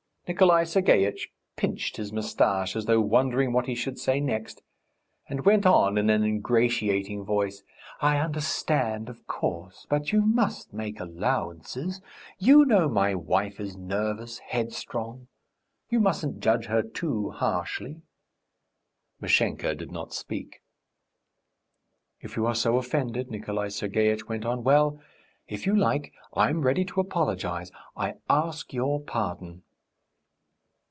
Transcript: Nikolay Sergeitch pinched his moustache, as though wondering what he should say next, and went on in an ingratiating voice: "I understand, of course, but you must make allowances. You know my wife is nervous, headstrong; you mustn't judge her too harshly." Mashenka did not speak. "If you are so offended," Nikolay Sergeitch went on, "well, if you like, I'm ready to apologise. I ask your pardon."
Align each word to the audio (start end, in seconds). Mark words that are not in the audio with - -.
Nikolay 0.27 0.63
Sergeitch 0.63 1.27
pinched 1.57 1.97
his 1.97 2.13
moustache, 2.13 2.77
as 2.77 2.85
though 2.85 3.01
wondering 3.01 3.51
what 3.51 3.65
he 3.65 3.75
should 3.75 3.99
say 3.99 4.21
next, 4.21 4.61
and 5.27 5.43
went 5.45 5.65
on 5.65 5.97
in 5.97 6.09
an 6.09 6.23
ingratiating 6.23 7.25
voice: 7.25 7.63
"I 7.99 8.17
understand, 8.17 9.09
of 9.09 9.27
course, 9.27 9.85
but 9.89 10.13
you 10.13 10.21
must 10.21 10.71
make 10.71 11.01
allowances. 11.01 11.99
You 12.39 12.63
know 12.63 12.87
my 12.87 13.13
wife 13.13 13.59
is 13.59 13.75
nervous, 13.75 14.37
headstrong; 14.39 15.27
you 15.89 15.99
mustn't 15.99 16.39
judge 16.39 16.67
her 16.67 16.81
too 16.81 17.31
harshly." 17.31 18.01
Mashenka 19.19 19.75
did 19.75 19.91
not 19.91 20.13
speak. 20.13 20.61
"If 22.21 22.37
you 22.37 22.45
are 22.45 22.55
so 22.55 22.77
offended," 22.77 23.29
Nikolay 23.29 23.67
Sergeitch 23.67 24.29
went 24.29 24.45
on, 24.45 24.63
"well, 24.63 25.01
if 25.49 25.65
you 25.65 25.75
like, 25.75 26.13
I'm 26.33 26.61
ready 26.61 26.85
to 26.85 27.01
apologise. 27.01 27.69
I 27.97 28.13
ask 28.29 28.71
your 28.71 29.01
pardon." 29.01 29.63